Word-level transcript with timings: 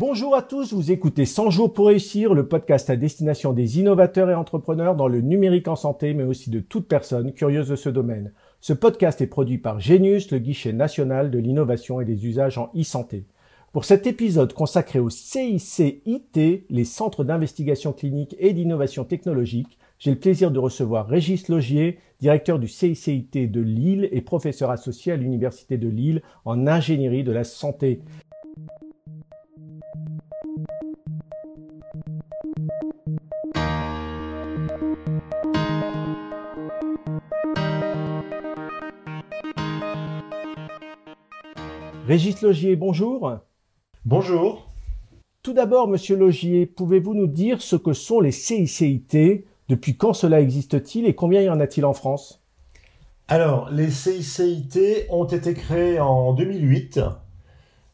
Bonjour 0.00 0.34
à 0.34 0.40
tous, 0.40 0.72
vous 0.72 0.92
écoutez 0.92 1.26
100 1.26 1.50
jours 1.50 1.74
pour 1.74 1.88
réussir, 1.88 2.32
le 2.32 2.48
podcast 2.48 2.88
à 2.88 2.96
destination 2.96 3.52
des 3.52 3.80
innovateurs 3.80 4.30
et 4.30 4.34
entrepreneurs 4.34 4.96
dans 4.96 5.08
le 5.08 5.20
numérique 5.20 5.68
en 5.68 5.76
santé, 5.76 6.14
mais 6.14 6.24
aussi 6.24 6.48
de 6.48 6.60
toute 6.60 6.88
personne 6.88 7.34
curieuse 7.34 7.68
de 7.68 7.76
ce 7.76 7.90
domaine. 7.90 8.32
Ce 8.62 8.72
podcast 8.72 9.20
est 9.20 9.26
produit 9.26 9.58
par 9.58 9.78
Genius, 9.78 10.30
le 10.30 10.38
guichet 10.38 10.72
national 10.72 11.30
de 11.30 11.38
l'innovation 11.38 12.00
et 12.00 12.06
des 12.06 12.26
usages 12.26 12.56
en 12.56 12.70
e-santé. 12.74 13.26
Pour 13.74 13.84
cet 13.84 14.06
épisode 14.06 14.54
consacré 14.54 15.00
au 15.00 15.10
CICIT, 15.10 16.64
les 16.70 16.84
centres 16.86 17.22
d'investigation 17.22 17.92
clinique 17.92 18.34
et 18.38 18.54
d'innovation 18.54 19.04
technologique, 19.04 19.78
j'ai 19.98 20.12
le 20.12 20.18
plaisir 20.18 20.50
de 20.50 20.58
recevoir 20.58 21.08
Régis 21.08 21.50
Logier, 21.50 21.98
directeur 22.22 22.58
du 22.58 22.68
CICIT 22.68 23.48
de 23.48 23.60
Lille 23.60 24.08
et 24.12 24.22
professeur 24.22 24.70
associé 24.70 25.12
à 25.12 25.16
l'Université 25.16 25.76
de 25.76 25.88
Lille 25.88 26.22
en 26.46 26.66
ingénierie 26.66 27.22
de 27.22 27.32
la 27.32 27.44
santé. 27.44 28.00
Régis 42.10 42.42
Logier, 42.42 42.74
bonjour. 42.74 43.38
Bonjour. 44.04 44.66
Tout 45.44 45.52
d'abord, 45.52 45.86
monsieur 45.86 46.16
Logier, 46.16 46.66
pouvez-vous 46.66 47.14
nous 47.14 47.28
dire 47.28 47.62
ce 47.62 47.76
que 47.76 47.92
sont 47.92 48.18
les 48.18 48.32
CICIT 48.32 49.44
Depuis 49.68 49.96
quand 49.96 50.12
cela 50.12 50.40
existe-t-il 50.40 51.06
et 51.06 51.14
combien 51.14 51.40
y 51.40 51.48
en 51.48 51.60
a-t-il 51.60 51.86
en 51.86 51.92
France? 51.92 52.42
Alors, 53.28 53.70
les 53.70 53.92
CICIT 53.92 55.06
ont 55.10 55.26
été 55.26 55.54
créés 55.54 56.00
en 56.00 56.32
2008 56.32 56.98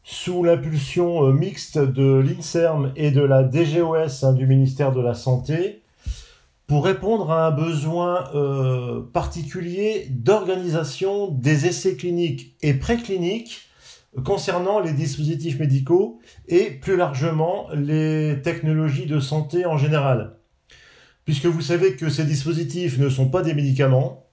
sous 0.03 0.43
l'impulsion 0.43 1.27
euh, 1.27 1.31
mixte 1.31 1.77
de 1.77 2.17
l'INSERM 2.17 2.93
et 2.95 3.11
de 3.11 3.21
la 3.21 3.43
DGOS 3.43 4.23
hein, 4.23 4.33
du 4.33 4.47
ministère 4.47 4.93
de 4.93 5.01
la 5.01 5.13
Santé 5.13 5.83
pour 6.65 6.85
répondre 6.85 7.29
à 7.29 7.45
un 7.45 7.51
besoin 7.51 8.33
euh, 8.33 8.99
particulier 9.13 10.07
d'organisation 10.09 11.27
des 11.27 11.67
essais 11.67 11.95
cliniques 11.95 12.55
et 12.63 12.73
précliniques 12.73 13.67
concernant 14.23 14.79
les 14.79 14.93
dispositifs 14.93 15.59
médicaux 15.59 16.19
et 16.47 16.71
plus 16.71 16.97
largement 16.97 17.67
les 17.73 18.41
technologies 18.43 19.05
de 19.05 19.19
santé 19.19 19.65
en 19.65 19.77
général. 19.77 20.37
Puisque 21.25 21.45
vous 21.45 21.61
savez 21.61 21.95
que 21.95 22.09
ces 22.09 22.23
dispositifs 22.23 22.97
ne 22.97 23.09
sont 23.09 23.29
pas 23.29 23.41
des 23.41 23.53
médicaments 23.53 24.27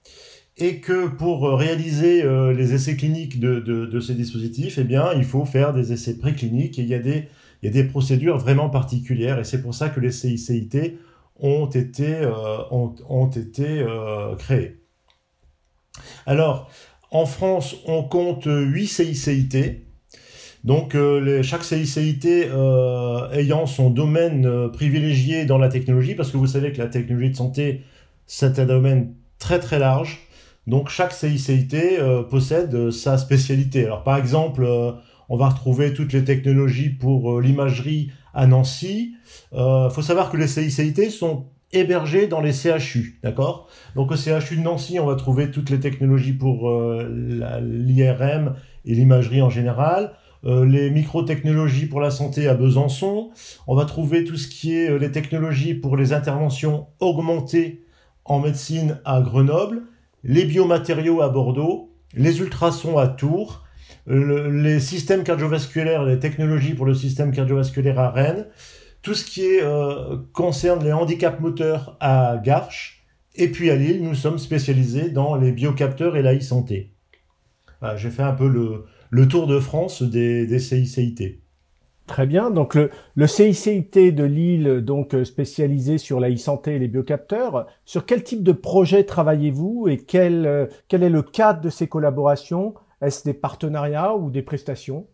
et 0.57 0.79
que 0.79 1.07
pour 1.07 1.49
réaliser 1.57 2.23
euh, 2.23 2.53
les 2.53 2.73
essais 2.73 2.95
cliniques 2.95 3.39
de, 3.39 3.99
ces 3.99 4.15
dispositifs, 4.15 4.77
eh 4.77 4.83
bien, 4.83 5.11
il 5.13 5.25
faut 5.25 5.45
faire 5.45 5.73
des 5.73 5.91
essais 5.91 6.17
précliniques 6.17 6.79
et 6.79 6.83
il 6.83 6.87
y 6.87 6.93
a 6.93 6.99
des, 6.99 7.27
il 7.61 7.65
y 7.65 7.67
a 7.67 7.71
des 7.71 7.83
procédures 7.83 8.37
vraiment 8.37 8.69
particulières 8.69 9.39
et 9.39 9.43
c'est 9.43 9.61
pour 9.61 9.73
ça 9.73 9.89
que 9.89 9.99
les 9.99 10.11
CICIT 10.11 10.97
ont 11.37 11.65
été, 11.65 12.15
euh, 12.15 12.31
ont, 12.71 13.29
été 13.29 13.81
euh, 13.81 14.35
créés. 14.35 14.81
Alors, 16.25 16.69
en 17.15 17.25
France, 17.25 17.77
on 17.85 18.03
compte 18.03 18.45
8 18.45 18.87
CICIT. 18.87 19.85
Donc 20.65 20.95
euh, 20.95 21.41
chaque 21.43 21.63
CICIT 21.63 22.25
euh, 22.25 23.31
ayant 23.31 23.65
son 23.67 23.89
domaine 23.89 24.45
euh, 24.45 24.67
privilégié 24.67 25.45
dans 25.45 25.57
la 25.57 25.69
technologie, 25.69 26.15
parce 26.15 26.31
que 26.31 26.37
vous 26.37 26.47
savez 26.47 26.73
que 26.73 26.79
la 26.79 26.87
technologie 26.87 27.29
de 27.29 27.35
santé, 27.37 27.83
c'est 28.25 28.59
un 28.59 28.65
domaine 28.65 29.13
très 29.39 29.59
très 29.59 29.79
large. 29.79 30.27
Donc 30.67 30.89
chaque 30.89 31.13
CICIT 31.13 31.99
possède 32.29 32.91
sa 32.91 33.17
spécialité. 33.17 33.85
Alors 33.85 34.03
par 34.03 34.17
exemple, 34.17 34.67
on 35.29 35.37
va 35.37 35.49
retrouver 35.49 35.93
toutes 35.93 36.11
les 36.11 36.23
technologies 36.23 36.89
pour 36.89 37.39
l'imagerie 37.39 38.11
à 38.33 38.47
Nancy. 38.47 39.13
Il 39.53 39.89
faut 39.91 40.01
savoir 40.01 40.31
que 40.31 40.37
les 40.37 40.47
CICIT 40.47 41.11
sont 41.11 41.45
hébergés 41.71 42.27
dans 42.27 42.41
les 42.41 42.53
CHU, 42.53 43.19
d'accord? 43.23 43.67
Donc 43.95 44.11
au 44.11 44.15
CHU 44.15 44.57
de 44.57 44.61
Nancy, 44.61 44.99
on 44.99 45.05
va 45.05 45.15
trouver 45.15 45.51
toutes 45.51 45.69
les 45.69 45.79
technologies 45.79 46.33
pour 46.33 46.69
euh, 46.69 47.61
l'IRM 47.61 48.55
et 48.85 48.93
l'imagerie 48.93 49.41
en 49.41 49.49
général. 49.49 50.13
Euh, 50.45 50.63
les 50.63 50.91
microtechnologies 50.91 51.87
pour 51.87 52.01
la 52.01 52.11
santé 52.11 52.47
à 52.47 52.53
Besançon. 52.53 53.31
On 53.65 53.75
va 53.75 53.85
trouver 53.85 54.23
tout 54.23 54.37
ce 54.37 54.47
qui 54.47 54.75
est 54.75 54.91
euh, 54.91 54.97
les 54.97 55.11
technologies 55.11 55.73
pour 55.73 55.97
les 55.97 56.13
interventions 56.13 56.87
augmentées 56.99 57.83
en 58.25 58.39
médecine 58.39 58.99
à 59.05 59.21
Grenoble, 59.21 59.83
les 60.23 60.45
biomatériaux 60.45 61.21
à 61.21 61.29
Bordeaux, 61.29 61.91
les 62.15 62.39
ultrasons 62.39 62.97
à 62.97 63.07
Tours, 63.07 63.63
les 64.07 64.79
systèmes 64.79 65.23
cardiovasculaires, 65.23 66.03
les 66.03 66.17
technologies 66.19 66.73
pour 66.73 66.85
le 66.85 66.95
système 66.95 67.31
cardiovasculaire 67.31 67.99
à 67.99 68.09
Rennes, 68.09 68.47
tout 69.05 69.13
ce 69.13 69.23
qui 69.23 69.59
euh, 69.61 70.17
concerne 70.33 70.83
les 70.83 70.91
handicaps 70.91 71.39
moteurs 71.39 71.95
à 71.99 72.37
Garches. 72.43 73.05
Et 73.35 73.51
puis 73.51 73.69
à 73.69 73.75
Lille, 73.75 74.01
nous 74.01 74.15
sommes 74.15 74.39
spécialisés 74.39 75.11
dans 75.11 75.35
les 75.35 75.51
biocapteurs 75.51 76.17
et 76.17 76.23
la 76.23 76.35
e-santé. 76.35 76.91
J'ai 77.97 78.09
fait 78.09 78.23
un 78.23 78.33
peu 78.33 78.47
le, 78.47 79.27
tour 79.27 79.45
de 79.45 79.59
France 79.59 80.01
des, 80.01 80.57
CICIT. 80.57 81.39
Très 82.07 82.25
bien. 82.25 82.49
Donc 82.49 82.73
le, 82.73 83.27
CICIT 83.27 84.11
de 84.11 84.23
Lille, 84.23 84.81
donc 84.81 85.13
euh, 85.13 85.23
spécialisé 85.23 85.99
sur 85.99 86.19
la 86.19 86.31
e-santé 86.31 86.77
et 86.77 86.79
les 86.79 86.87
biocapteurs. 86.87 87.67
Sur 87.85 88.07
quel 88.07 88.23
type 88.23 88.41
de 88.41 88.53
projet 88.53 89.03
travaillez-vous 89.03 89.87
et 89.87 89.97
quel, 89.97 90.47
euh, 90.47 90.65
quel 90.87 91.03
est 91.03 91.09
le 91.11 91.21
cadre 91.21 91.61
de 91.61 91.69
ces 91.69 91.87
collaborations? 91.87 92.73
Est-ce 93.01 93.23
des 93.23 93.35
partenariats 93.35 94.15
ou 94.15 94.31
des 94.31 94.41
prestations? 94.41 95.05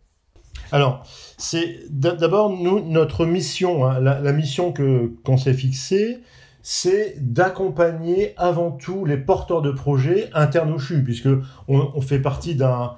Alors, 0.72 1.06
c'est 1.36 1.80
d'abord 1.90 2.50
nous 2.50 2.80
notre 2.80 3.26
mission, 3.26 3.84
hein, 3.84 4.00
la, 4.00 4.32
mission 4.32 4.72
que 4.72 5.12
qu'on 5.22 5.36
s'est 5.36 5.52
fixée, 5.52 6.20
c'est 6.62 7.16
d'accompagner 7.18 8.32
avant 8.38 8.70
tout 8.70 9.04
les 9.04 9.18
porteurs 9.18 9.60
de 9.60 9.70
projets 9.70 10.30
internes 10.32 10.72
au 10.72 10.78
CHU, 10.78 11.04
puisque 11.04 11.28
on, 11.68 12.00
fait 12.00 12.20
partie 12.20 12.54
d'un, 12.54 12.94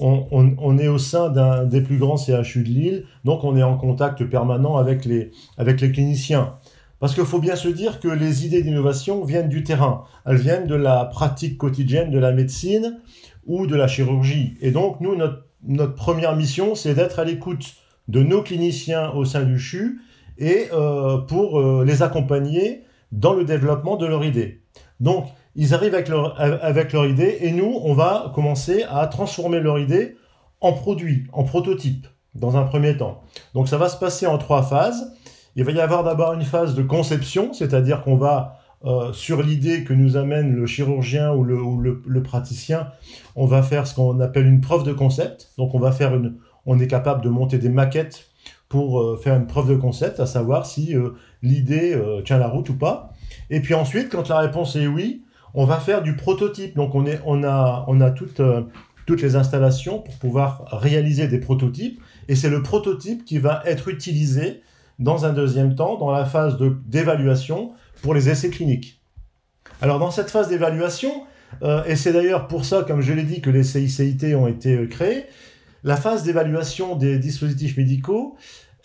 on, 0.00 0.78
est 0.78 0.88
au 0.88 0.98
sein 0.98 1.28
d'un 1.28 1.64
des 1.64 1.82
plus 1.82 1.98
grands 1.98 2.16
CHU 2.16 2.62
de 2.62 2.68
Lille, 2.68 3.04
donc 3.24 3.44
on 3.44 3.56
est 3.56 3.62
en 3.62 3.76
contact 3.76 4.24
permanent 4.24 4.76
avec 4.76 5.04
les 5.04 5.30
avec 5.58 5.80
les 5.82 5.92
cliniciens. 5.92 6.54
Parce 7.00 7.14
qu'il 7.14 7.24
faut 7.24 7.38
bien 7.38 7.56
se 7.56 7.68
dire 7.68 8.00
que 8.00 8.08
les 8.08 8.46
idées 8.46 8.62
d'innovation 8.62 9.22
viennent 9.24 9.48
du 9.48 9.62
terrain. 9.62 10.04
Elles 10.26 10.38
viennent 10.38 10.66
de 10.66 10.74
la 10.74 11.04
pratique 11.04 11.56
quotidienne 11.56 12.10
de 12.10 12.18
la 12.18 12.32
médecine 12.32 12.98
ou 13.46 13.68
de 13.68 13.76
la 13.76 13.86
chirurgie. 13.86 14.56
Et 14.60 14.72
donc, 14.72 15.00
nous, 15.00 15.14
notre 15.14 15.47
notre 15.62 15.94
première 15.94 16.36
mission, 16.36 16.74
c'est 16.74 16.94
d'être 16.94 17.18
à 17.18 17.24
l'écoute 17.24 17.74
de 18.08 18.22
nos 18.22 18.42
cliniciens 18.42 19.10
au 19.10 19.24
sein 19.24 19.42
du 19.42 19.58
CHU 19.58 20.00
et 20.38 20.68
euh, 20.72 21.18
pour 21.18 21.60
euh, 21.60 21.84
les 21.84 22.02
accompagner 22.02 22.84
dans 23.12 23.34
le 23.34 23.44
développement 23.44 23.96
de 23.96 24.06
leur 24.06 24.24
idée. 24.24 24.62
Donc, 25.00 25.26
ils 25.56 25.74
arrivent 25.74 25.94
avec 25.94 26.08
leur, 26.08 26.40
avec 26.40 26.92
leur 26.92 27.06
idée 27.06 27.38
et 27.40 27.50
nous, 27.50 27.80
on 27.82 27.94
va 27.94 28.30
commencer 28.34 28.84
à 28.88 29.06
transformer 29.06 29.60
leur 29.60 29.78
idée 29.78 30.16
en 30.60 30.72
produit, 30.72 31.26
en 31.32 31.44
prototype, 31.44 32.06
dans 32.34 32.56
un 32.56 32.62
premier 32.62 32.96
temps. 32.96 33.22
Donc, 33.54 33.68
ça 33.68 33.78
va 33.78 33.88
se 33.88 33.96
passer 33.96 34.26
en 34.26 34.38
trois 34.38 34.62
phases. 34.62 35.14
Il 35.56 35.64
va 35.64 35.72
y 35.72 35.80
avoir 35.80 36.04
d'abord 36.04 36.34
une 36.34 36.42
phase 36.42 36.74
de 36.74 36.82
conception, 36.82 37.52
c'est-à-dire 37.52 38.02
qu'on 38.02 38.16
va 38.16 38.57
euh, 38.84 39.12
sur 39.12 39.42
l'idée 39.42 39.82
que 39.82 39.92
nous 39.92 40.16
amène 40.16 40.54
le 40.54 40.66
chirurgien 40.66 41.32
ou 41.32 41.42
le, 41.44 42.22
praticien, 42.22 42.88
on 43.34 43.46
va 43.46 43.62
faire 43.62 43.86
ce 43.86 43.94
qu'on 43.94 44.20
appelle 44.20 44.46
une 44.46 44.60
preuve 44.60 44.84
de 44.84 44.92
concept. 44.92 45.50
Donc 45.58 45.74
on 45.74 45.80
va 45.80 45.90
faire 45.90 46.14
une, 46.14 46.36
on 46.64 46.78
est 46.78 46.86
capable 46.86 47.22
de 47.22 47.28
monter 47.28 47.58
des 47.58 47.70
maquettes 47.70 48.28
pour 48.68 49.00
euh, 49.00 49.16
faire 49.16 49.34
une 49.34 49.46
preuve 49.46 49.70
de 49.70 49.76
concept, 49.76 50.20
à 50.20 50.26
savoir 50.26 50.66
si 50.66 50.94
euh, 50.94 51.10
l'idée 51.42 52.00
tient 52.24 52.38
la 52.38 52.48
route 52.48 52.68
ou 52.68 52.76
pas. 52.76 53.12
Et 53.50 53.60
puis 53.60 53.74
ensuite, 53.74 54.10
quand 54.10 54.28
la 54.28 54.38
réponse 54.38 54.76
est 54.76 54.86
oui, 54.86 55.24
on 55.54 55.64
va 55.64 55.80
faire 55.80 56.02
du 56.02 56.14
prototype. 56.14 56.76
Donc 56.76 56.94
on, 56.94 57.04
est, 57.06 57.20
on 57.24 57.42
a, 57.42 57.84
on 57.88 58.00
a 58.00 58.10
toutes, 58.10 58.42
toutes 59.06 59.22
les 59.22 59.34
installations 59.34 60.00
pour 60.00 60.14
pouvoir 60.18 60.66
réaliser 60.70 61.26
des 61.26 61.38
prototypes. 61.38 62.00
Et 62.28 62.36
c'est 62.36 62.50
le 62.50 62.62
prototype 62.62 63.24
qui 63.24 63.38
va 63.38 63.62
être 63.64 63.88
utilisé 63.88 64.62
dans 64.98 65.24
un 65.24 65.32
deuxième 65.32 65.74
temps, 65.74 65.96
dans 65.96 66.10
la 66.10 66.24
phase 66.24 66.58
d'évaluation, 66.86 67.72
pour 68.02 68.14
les 68.14 68.28
essais 68.28 68.50
cliniques. 68.50 69.00
Alors 69.80 69.98
dans 69.98 70.10
cette 70.10 70.30
phase 70.30 70.48
d'évaluation, 70.48 71.24
euh, 71.62 71.84
et 71.84 71.96
c'est 71.96 72.12
d'ailleurs 72.12 72.48
pour 72.48 72.64
ça, 72.64 72.84
comme 72.86 73.00
je 73.00 73.12
l'ai 73.12 73.22
dit, 73.22 73.40
que 73.40 73.50
les 73.50 73.64
CICIT 73.64 74.34
ont 74.34 74.48
été 74.48 74.74
euh, 74.74 74.86
créés, 74.86 75.26
la 75.84 75.96
phase 75.96 76.24
d'évaluation 76.24 76.96
des 76.96 77.18
dispositifs 77.18 77.76
médicaux, 77.76 78.36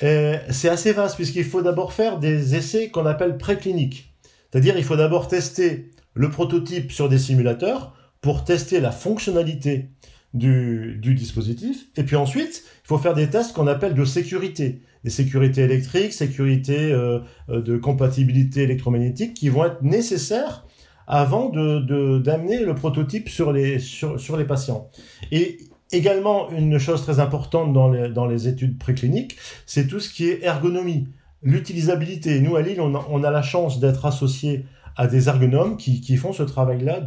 euh, 0.04 0.38
c'est 0.50 0.70
assez 0.70 0.92
vaste 0.92 1.16
puisqu'il 1.16 1.44
faut 1.44 1.62
d'abord 1.62 1.94
faire 1.94 2.20
des 2.20 2.56
essais 2.56 2.90
qu'on 2.90 3.06
appelle 3.06 3.38
précliniques. 3.38 4.14
C'est-à-dire 4.52 4.78
il 4.78 4.84
faut 4.84 4.96
d'abord 4.96 5.28
tester 5.28 5.92
le 6.14 6.30
prototype 6.30 6.92
sur 6.92 7.10
des 7.10 7.18
simulateurs 7.18 7.96
pour 8.22 8.44
tester 8.44 8.80
la 8.80 8.92
fonctionnalité 8.92 9.90
du, 10.34 11.00
dispositif. 11.16 11.88
Et 11.98 12.04
puis 12.04 12.16
ensuite, 12.16 12.64
il 12.84 12.88
faut 12.88 12.98
faire 12.98 13.14
des 13.14 13.30
tests 13.30 13.54
qu'on 13.54 13.68
appelle 13.68 13.94
de 13.94 14.06
sécurité. 14.06 14.82
Des 15.04 15.10
sécurités 15.10 15.62
électriques, 15.62 16.14
sécurité 16.14 16.92
euh, 16.92 17.20
de 17.50 17.78
compatibilité 17.78 18.64
électromagnétique 18.64 19.34
qui 19.34 19.50
vont 19.50 19.66
être 19.66 19.82
nécessaires 19.82 20.66
avant 21.06 21.50
d'amener 21.50 22.60
de, 22.60 22.66
le 22.66 22.76
prototype 22.76 23.28
sur 23.28 23.52
les, 23.52 23.80
sur 23.80 24.38
les 24.38 24.46
patients. 24.46 24.90
Et 25.32 25.58
également, 25.92 26.50
une 26.52 26.78
chose 26.80 27.02
très 27.02 27.20
importante 27.20 27.74
dans 27.74 27.92
les, 27.92 28.10
dans 28.10 28.26
les 28.26 28.48
études 28.48 28.78
précliniques, 28.78 29.36
c'est 29.66 29.88
tout 29.88 30.00
ce 30.00 30.10
qui 30.10 30.30
est 30.30 30.44
ergonomie, 30.44 31.08
l'utilisabilité. 31.42 32.40
Nous, 32.40 32.56
à 32.56 32.62
Lille, 32.62 32.80
on 32.80 32.96
a, 32.96 33.06
on 33.10 33.24
a 33.24 33.32
la 33.32 33.42
chance 33.42 33.82
d'être 33.82 34.06
associés 34.06 34.66
à 34.96 35.08
des 35.08 35.28
ergonomes 35.28 35.78
qui, 35.78 36.18
font 36.18 36.34
ce 36.34 36.44
travail-là 36.44 37.06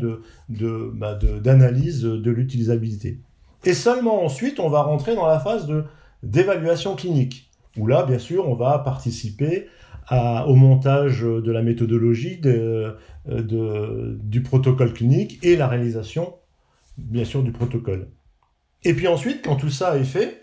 bah 0.94 1.18
d'analyse 1.42 2.02
de, 2.02 2.30
l'utilisabilité. 2.30 3.20
Et 3.64 3.74
seulement 3.74 4.24
ensuite, 4.24 4.60
on 4.60 4.68
va 4.68 4.82
rentrer 4.82 5.14
dans 5.14 5.26
la 5.26 5.38
phase 5.38 5.68
d'évaluation 6.22 6.96
clinique, 6.96 7.50
où 7.76 7.86
là, 7.86 8.04
bien 8.04 8.18
sûr, 8.18 8.48
on 8.48 8.54
va 8.54 8.78
participer 8.78 9.66
au 10.10 10.54
montage 10.54 11.22
de 11.22 11.50
la 11.52 11.62
méthodologie 11.62 12.40
du 13.26 14.42
protocole 14.42 14.92
clinique 14.92 15.38
et 15.42 15.56
la 15.56 15.68
réalisation, 15.68 16.34
bien 16.98 17.24
sûr, 17.24 17.42
du 17.42 17.52
protocole. 17.52 18.10
Et 18.84 18.94
puis 18.94 19.08
ensuite, 19.08 19.44
quand 19.44 19.56
tout 19.56 19.70
ça 19.70 19.96
est 19.98 20.04
fait, 20.04 20.40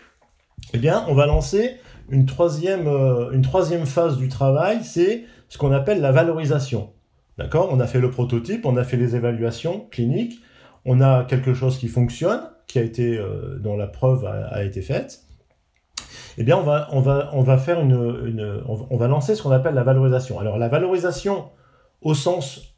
eh 0.72 0.78
bien, 0.78 1.04
on 1.08 1.14
va 1.14 1.26
lancer 1.26 1.76
une 2.08 2.26
troisième, 2.26 2.86
euh, 2.86 3.30
une 3.32 3.42
troisième 3.42 3.86
phase 3.86 4.18
du 4.18 4.28
travail, 4.28 4.84
c'est 4.84 5.24
ce 5.48 5.58
qu'on 5.58 5.72
appelle 5.72 6.00
la 6.00 6.12
valorisation. 6.12 6.92
D'accord? 7.38 7.68
On 7.72 7.80
a 7.80 7.86
fait 7.86 8.00
le 8.00 8.10
prototype, 8.10 8.64
on 8.64 8.76
a 8.76 8.84
fait 8.84 8.96
les 8.96 9.16
évaluations 9.16 9.86
cliniques, 9.90 10.40
on 10.84 11.00
a 11.00 11.24
quelque 11.24 11.54
chose 11.54 11.78
qui 11.78 11.88
fonctionne, 11.88 12.42
qui 12.66 12.78
a 12.78 12.82
été, 12.82 13.18
euh, 13.18 13.58
dont 13.58 13.76
la 13.76 13.86
preuve 13.86 14.24
a, 14.24 14.64
été 14.64 14.82
faite. 14.82 15.22
Eh 16.38 16.44
bien, 16.44 16.56
on 16.56 16.62
va, 16.62 16.88
on 16.92 17.00
va, 17.00 17.30
on 17.32 17.42
va 17.42 17.58
faire 17.58 17.80
une, 17.80 18.62
on 18.66 18.96
va 18.96 19.08
lancer 19.08 19.34
ce 19.34 19.42
qu'on 19.42 19.50
appelle 19.50 19.74
la 19.74 19.84
valorisation. 19.84 20.38
Alors, 20.38 20.58
la 20.58 20.68
valorisation, 20.68 21.50
au 22.02 22.14
sens 22.14 22.74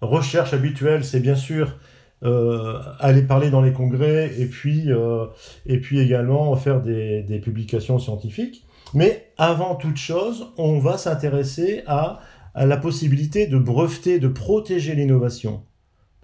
recherche 0.00 0.52
habituelle, 0.52 1.04
c'est 1.04 1.20
bien 1.20 1.36
sûr 1.36 1.76
euh, 2.22 2.80
aller 2.98 3.22
parler 3.22 3.50
dans 3.50 3.60
les 3.60 3.72
congrès 3.72 4.32
et 4.38 4.46
puis, 4.46 4.90
euh, 4.90 5.26
et 5.66 5.78
puis 5.78 6.00
également 6.00 6.54
faire 6.56 6.80
des, 6.80 7.22
des 7.22 7.38
publications 7.38 7.98
scientifiques. 7.98 8.66
Mais 8.94 9.32
avant 9.36 9.74
toute 9.74 9.96
chose, 9.96 10.52
on 10.56 10.78
va 10.78 10.96
s'intéresser 10.96 11.82
à 11.86 12.20
la 12.64 12.78
possibilité 12.78 13.46
de 13.46 13.58
breveter, 13.58 14.18
de 14.18 14.28
protéger 14.28 14.94
l'innovation. 14.94 15.62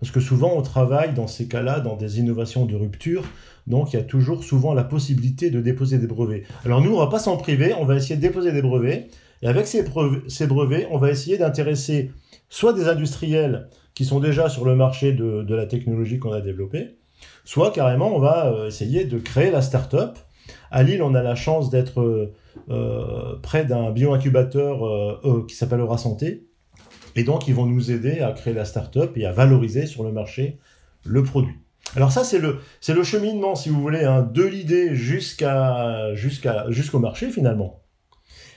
Parce 0.00 0.10
que 0.10 0.20
souvent, 0.20 0.54
on 0.56 0.62
travaille 0.62 1.12
dans 1.14 1.26
ces 1.26 1.46
cas-là 1.46 1.80
dans 1.80 1.96
des 1.96 2.18
innovations 2.18 2.64
de 2.64 2.74
rupture, 2.74 3.24
donc 3.66 3.92
il 3.92 3.96
y 3.96 3.98
a 4.00 4.02
toujours 4.02 4.42
souvent 4.42 4.72
la 4.74 4.82
possibilité 4.82 5.50
de 5.50 5.60
déposer 5.60 5.98
des 5.98 6.06
brevets. 6.06 6.44
Alors 6.64 6.80
nous, 6.80 6.94
on 6.94 6.98
va 6.98 7.06
pas 7.06 7.18
s'en 7.18 7.36
priver, 7.36 7.74
on 7.74 7.84
va 7.84 7.96
essayer 7.96 8.16
de 8.16 8.20
déposer 8.20 8.50
des 8.50 8.62
brevets, 8.62 9.10
et 9.42 9.46
avec 9.46 9.66
ces, 9.66 9.82
brevets, 10.46 10.88
on 10.90 10.98
va 10.98 11.10
essayer 11.10 11.36
d'intéresser 11.36 12.10
soit 12.48 12.72
des 12.72 12.88
industriels 12.88 13.68
qui 13.94 14.04
sont 14.04 14.18
déjà 14.18 14.48
sur 14.48 14.64
le 14.64 14.74
marché 14.74 15.12
de, 15.12 15.42
de 15.42 15.54
la 15.54 15.66
technologie 15.66 16.18
qu'on 16.18 16.32
a 16.32 16.40
développée, 16.40 16.96
soit 17.44 17.70
carrément, 17.70 18.14
on 18.14 18.18
va 18.18 18.46
euh, 18.46 18.68
essayer 18.68 19.04
de 19.04 19.18
créer 19.18 19.50
la 19.50 19.62
start-up. 19.62 20.18
À 20.70 20.82
Lille, 20.82 21.02
on 21.02 21.14
a 21.14 21.22
la 21.22 21.34
chance 21.34 21.70
d'être 21.70 22.00
euh, 22.00 22.32
près 23.42 23.64
d'un 23.64 23.90
bioincubateur 23.90 24.86
euh, 24.86 25.20
euh, 25.24 25.46
qui 25.46 25.54
s'appelle 25.54 25.80
Aura 25.80 25.98
Santé. 25.98 26.46
Et 27.16 27.24
donc, 27.24 27.48
ils 27.48 27.54
vont 27.54 27.66
nous 27.66 27.90
aider 27.90 28.20
à 28.20 28.32
créer 28.32 28.54
la 28.54 28.64
start-up 28.64 29.16
et 29.16 29.26
à 29.26 29.32
valoriser 29.32 29.86
sur 29.86 30.04
le 30.04 30.12
marché 30.12 30.58
le 31.04 31.22
produit. 31.22 31.54
Alors 31.94 32.10
ça, 32.10 32.24
c'est 32.24 32.38
le, 32.38 32.58
le 32.88 33.02
cheminement, 33.02 33.54
si 33.54 33.68
vous 33.68 33.80
voulez, 33.80 34.04
hein, 34.04 34.22
de 34.22 34.42
l'idée 34.42 34.94
jusqu'au 34.94 35.48
marché 36.98 37.30
finalement. 37.30 37.82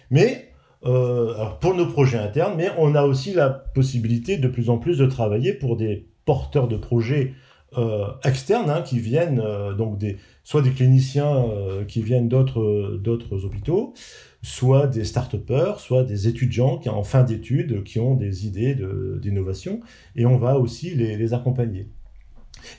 Mais 0.09 0.51
pour 0.81 1.73
nos 1.73 1.87
projets 1.87 2.19
internes, 2.19 2.53
mais 2.55 2.69
on 2.77 2.95
a 2.95 3.03
aussi 3.03 3.33
la 3.33 3.49
possibilité 3.49 4.37
de 4.37 4.47
plus 4.47 4.69
en 4.69 4.77
plus 4.77 4.99
de 4.99 5.07
travailler 5.07 5.53
pour 5.53 5.75
des 5.75 6.07
porteurs 6.25 6.67
de 6.67 6.77
projets 6.77 7.33
externes 8.23 8.69
hein, 8.69 8.81
qui 8.81 8.99
viennent 8.99 9.43
donc 9.77 9.97
des, 9.97 10.17
soit 10.45 10.61
des 10.61 10.71
cliniciens 10.71 11.49
euh, 11.49 11.83
qui 11.83 12.01
viennent 12.01 12.29
d'autres 12.29 12.97
d'autres 13.01 13.43
hôpitaux, 13.43 13.93
soit 14.41 14.87
des 14.87 15.03
start-upers, 15.03 15.79
soit 15.79 16.03
des 16.03 16.27
étudiants 16.29 16.77
qui 16.77 16.87
en 16.87 17.03
fin 17.03 17.23
d'études 17.23 17.83
qui 17.83 17.99
ont 17.99 18.13
des 18.13 18.45
idées 18.45 18.77
d'innovation 19.21 19.81
et 20.15 20.25
on 20.25 20.37
va 20.37 20.57
aussi 20.57 20.95
les, 20.95 21.17
les, 21.17 21.33
accompagner. 21.33 21.89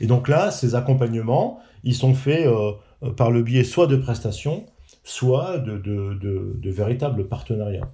Et 0.00 0.06
donc 0.06 0.28
là, 0.28 0.50
ces 0.50 0.75
accompagnements, 0.75 1.58
ils 1.84 1.94
sont 1.94 2.14
faits 2.14 2.46
euh, 2.46 2.72
par 3.16 3.31
le 3.31 3.42
biais 3.42 3.64
soit 3.64 3.88
de 3.88 3.96
prestations, 3.96 4.64
soit 5.02 5.58
de, 5.58 5.76
de, 5.76 6.56
de 6.56 6.70
véritables 6.70 7.26
partenariats. 7.26 7.90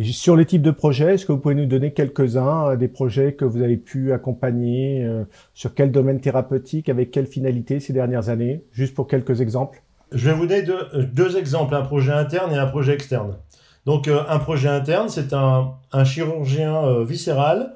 Sur 0.00 0.36
les 0.36 0.46
types 0.46 0.62
de 0.62 0.70
projets, 0.70 1.14
est-ce 1.14 1.26
que 1.26 1.32
vous 1.32 1.38
pouvez 1.38 1.54
nous 1.54 1.66
donner 1.66 1.92
quelques-uns 1.92 2.68
euh, 2.68 2.76
des 2.76 2.88
projets 2.88 3.34
que 3.34 3.44
vous 3.44 3.60
avez 3.60 3.76
pu 3.76 4.12
accompagner 4.12 5.04
euh, 5.04 5.24
Sur 5.52 5.74
quel 5.74 5.92
domaine 5.92 6.18
thérapeutique 6.18 6.88
Avec 6.88 7.10
quelle 7.10 7.26
finalité 7.26 7.78
ces 7.78 7.92
dernières 7.92 8.30
années 8.30 8.64
Juste 8.72 8.94
pour 8.94 9.06
quelques 9.06 9.42
exemples? 9.42 9.82
Je 10.10 10.30
vais 10.30 10.34
vous 10.34 10.46
donner 10.46 10.62
deux, 10.62 10.88
euh, 10.94 11.04
deux 11.04 11.36
exemples, 11.36 11.74
un 11.74 11.82
projet 11.82 12.12
interne 12.12 12.54
et 12.54 12.56
un 12.56 12.66
projet 12.66 12.94
externe. 12.94 13.36
Donc 13.84 14.06
un 14.06 14.38
projet 14.38 14.68
interne, 14.68 15.08
c'est 15.08 15.32
un, 15.32 15.74
chirurgien 16.04 17.02
viscéral 17.02 17.74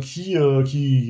qui, 0.00 0.36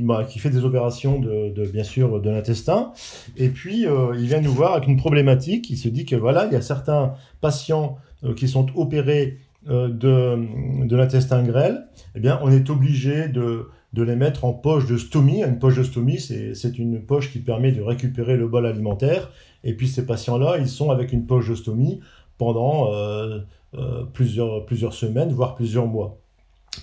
bah, 0.00 0.25
qui 0.27 0.38
fait 0.38 0.49
des 0.49 0.65
opérations 0.65 1.21
de, 1.21 1.67
bien 1.71 1.85
sûr 1.85 2.19
de 2.19 2.31
l'intestin. 2.31 2.93
Et 3.37 3.50
puis 3.50 3.85
il 3.85 4.27
vient 4.27 4.41
nous 4.41 4.55
voir 4.55 4.73
avec 4.73 4.88
une 4.88 4.97
problématique. 4.97 5.69
Il 5.69 5.77
se 5.77 5.91
dit 5.91 6.06
que 6.06 6.17
voilà, 6.17 6.47
il 6.47 6.53
y 6.55 6.56
a 6.56 6.62
certains 6.62 7.12
patients 7.43 7.99
qui 8.35 8.49
sont 8.49 8.69
opérés 8.75 9.37
de, 9.69 10.87
de 10.87 10.97
l'intestin 10.97 11.43
grêle, 11.43 11.87
eh 12.14 12.20
bien, 12.20 12.41
on 12.43 12.50
est 12.50 12.69
obligé 12.69 13.29
de, 13.29 13.69
de 13.93 14.03
les 14.03 14.17
mettre 14.17 14.44
en 14.44 14.53
poche 14.53 14.87
de 14.87 14.97
stomie. 14.97 15.43
Une 15.43 15.59
poche 15.59 15.76
de 15.76 15.82
stomie, 15.82 16.19
c'est 16.19 16.79
une 16.79 17.05
poche 17.05 17.31
qui 17.31 17.38
permet 17.38 17.73
de 17.73 17.82
récupérer 17.82 18.37
le 18.37 18.49
bol 18.49 18.67
alimentaire. 18.67 19.31
Et 19.64 19.75
puis 19.75 19.88
ces 19.88 20.06
patients-là, 20.06 20.59
ils 20.59 20.69
sont 20.69 20.91
avec 20.91 21.12
une 21.12 21.26
poche 21.26 21.49
de 21.49 21.55
stomie 21.55 22.00
pendant 22.38 22.93
euh, 22.93 23.41
euh, 23.75 24.05
plusieurs, 24.12 24.64
plusieurs 24.64 24.94
semaines, 24.94 25.32
voire 25.32 25.55
plusieurs 25.55 25.87
mois, 25.87 26.19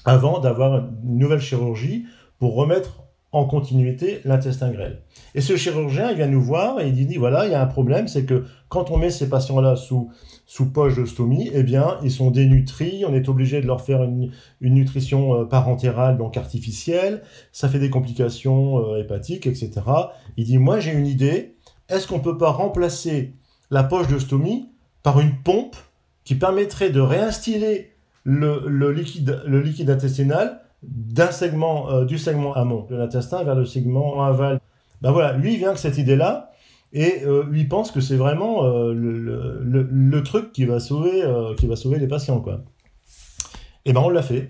avant 0.05 0.39
d'avoir 0.39 0.87
une 1.03 1.17
nouvelle 1.17 1.41
chirurgie 1.41 2.05
pour 2.37 2.55
remettre 2.55 3.03
en 3.31 3.45
continuité 3.45 4.21
l'intestin 4.25 4.71
grêle. 4.71 5.01
Et 5.35 5.41
ce 5.41 5.55
chirurgien, 5.55 6.09
il 6.09 6.17
vient 6.17 6.27
nous 6.27 6.41
voir 6.41 6.79
et 6.79 6.87
il 6.87 7.07
dit, 7.07 7.17
voilà, 7.17 7.45
il 7.45 7.51
y 7.51 7.55
a 7.55 7.61
un 7.61 7.67
problème, 7.67 8.07
c'est 8.07 8.25
que 8.25 8.45
quand 8.69 8.89
on 8.89 8.97
met 8.97 9.11
ces 9.11 9.29
patients-là 9.29 9.75
sous, 9.75 10.11
sous 10.47 10.71
poche 10.71 10.95
de 10.95 11.05
stomie, 11.05 11.51
eh 11.53 11.61
bien, 11.61 11.97
ils 12.03 12.11
sont 12.11 12.31
dénutris, 12.31 13.03
on 13.07 13.13
est 13.13 13.29
obligé 13.29 13.61
de 13.61 13.67
leur 13.67 13.81
faire 13.81 14.03
une, 14.03 14.31
une 14.61 14.73
nutrition 14.73 15.35
euh, 15.35 15.45
parentérale, 15.45 16.17
donc 16.17 16.37
artificielle, 16.37 17.21
ça 17.51 17.69
fait 17.69 17.79
des 17.79 17.91
complications 17.91 18.79
euh, 18.79 18.99
hépatiques, 18.99 19.45
etc. 19.45 19.71
Il 20.35 20.45
dit, 20.45 20.57
moi 20.57 20.79
j'ai 20.79 20.93
une 20.93 21.07
idée, 21.07 21.55
est-ce 21.87 22.07
qu'on 22.07 22.19
peut 22.19 22.37
pas 22.37 22.51
remplacer 22.51 23.35
la 23.69 23.83
poche 23.83 24.07
de 24.07 24.17
stomie 24.17 24.69
par 25.03 25.19
une 25.19 25.35
pompe 25.43 25.75
qui 26.23 26.33
permettrait 26.33 26.89
de 26.89 26.99
réinstiller 26.99 27.91
le, 28.23 28.63
le 28.67 28.91
liquide, 28.91 29.41
le 29.45 29.61
liquide 29.61 29.89
intestinal 29.91 30.61
d'un 30.83 31.31
segment, 31.31 31.89
euh, 31.89 32.05
du 32.05 32.17
segment 32.17 32.53
amont 32.53 32.85
de 32.89 32.95
l'intestin 32.95 33.43
vers 33.43 33.55
le 33.55 33.65
segment 33.65 34.23
aval. 34.23 34.59
Ben 35.01 35.11
voilà, 35.11 35.33
lui 35.33 35.57
vient 35.57 35.69
avec 35.69 35.79
cette 35.79 35.97
idée-là 35.97 36.51
et 36.93 37.23
euh, 37.25 37.43
lui 37.49 37.65
pense 37.65 37.91
que 37.91 38.01
c'est 38.01 38.15
vraiment 38.15 38.65
euh, 38.65 38.93
le, 38.93 39.19
le, 39.61 39.87
le, 39.89 40.23
truc 40.23 40.51
qui 40.51 40.65
va 40.65 40.79
sauver, 40.79 41.23
qui 41.57 41.67
va 41.67 41.75
sauver 41.75 41.99
les 41.99 42.07
patients 42.07 42.39
quoi. 42.39 42.61
Et 43.85 43.93
ben 43.93 44.01
on 44.01 44.09
l'a 44.09 44.21
fait. 44.21 44.49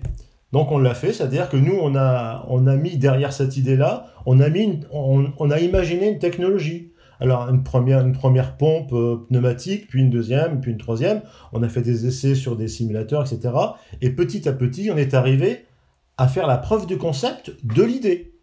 Donc 0.52 0.72
on 0.72 0.78
l'a 0.78 0.94
fait, 0.94 1.12
c'est-à-dire 1.12 1.48
que 1.48 1.56
nous 1.56 1.76
on 1.80 1.94
a 1.94 2.44
on 2.48 2.66
a 2.66 2.76
mis 2.76 2.96
derrière 2.96 3.32
cette 3.32 3.56
idée-là, 3.56 4.06
on 4.26 4.40
a 4.40 4.48
mis 4.48 4.80
on, 4.92 5.32
on, 5.38 5.50
a 5.50 5.60
imaginé 5.60 6.10
une 6.10 6.18
technologie. 6.18 6.92
Alors 7.20 7.48
une 7.48 7.62
première 7.62 8.00
une 8.00 8.12
première 8.12 8.56
pompe 8.56 8.94
pneumatique, 9.28 9.88
puis 9.88 10.00
une 10.00 10.10
deuxième, 10.10 10.60
puis 10.60 10.72
une 10.72 10.78
troisième. 10.78 11.22
On 11.52 11.62
a 11.62 11.68
fait 11.68 11.82
des 11.82 12.06
essais 12.06 12.34
sur 12.34 12.56
des 12.56 12.66
simulateurs, 12.66 13.22
etc. 13.22 13.54
Et 14.00 14.10
petit 14.10 14.48
à 14.48 14.52
petit, 14.52 14.90
on 14.90 14.96
est 14.96 15.14
arrivé 15.14 15.66
à 16.20 16.28
faire 16.28 16.46
la 16.46 16.58
preuve 16.58 16.86
du 16.86 16.98
concept 16.98 17.50
de 17.64 17.82
l'idée. 17.82 18.34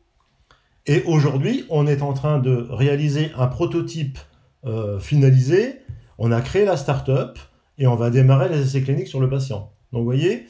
Et 0.87 1.03
aujourd'hui, 1.03 1.63
on 1.69 1.85
est 1.85 2.01
en 2.01 2.13
train 2.13 2.39
de 2.39 2.65
réaliser 2.71 3.29
un 3.37 3.45
prototype 3.45 4.17
euh, 4.65 4.99
finalisé. 4.99 5.75
On 6.17 6.31
a 6.31 6.41
créé 6.41 6.65
la 6.65 6.75
start-up 6.75 7.37
et 7.77 7.85
on 7.85 7.95
va 7.95 8.09
démarrer 8.09 8.49
les 8.49 8.61
essais 8.61 8.81
cliniques 8.81 9.07
sur 9.07 9.19
le 9.19 9.29
patient. 9.29 9.73
Donc, 9.93 9.99
vous 9.99 10.05
voyez, 10.05 10.47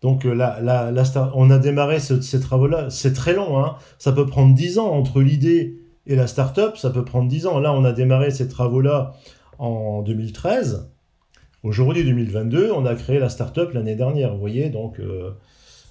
donc 0.00 0.24
euh, 0.24 0.32
la, 0.32 0.58
la, 0.62 0.90
la 0.90 1.30
on 1.34 1.50
a 1.50 1.58
démarré 1.58 2.00
ces 2.00 2.40
travaux-là. 2.40 2.88
C'est 2.88 3.12
très 3.12 3.34
long. 3.34 3.62
Hein. 3.62 3.76
Ça 3.98 4.12
peut 4.12 4.24
prendre 4.24 4.54
10 4.54 4.78
ans 4.78 4.90
entre 4.90 5.20
l'idée 5.20 5.82
et 6.06 6.16
la 6.16 6.26
start-up. 6.26 6.78
Ça 6.78 6.88
peut 6.88 7.04
prendre 7.04 7.28
10 7.28 7.46
ans. 7.46 7.60
Là, 7.60 7.74
on 7.74 7.84
a 7.84 7.92
démarré 7.92 8.30
ces 8.30 8.48
travaux-là 8.48 9.12
en 9.58 10.00
2013. 10.00 10.90
Aujourd'hui, 11.62 12.04
2022, 12.04 12.72
on 12.72 12.86
a 12.86 12.94
créé 12.94 13.18
la 13.18 13.28
start-up 13.28 13.74
l'année 13.74 13.96
dernière. 13.96 14.32
Vous 14.32 14.40
voyez, 14.40 14.70
donc. 14.70 14.98
Euh, 14.98 15.32